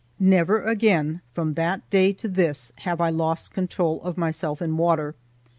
[0.19, 5.13] Never again from that day to this have I lost control of myself in water.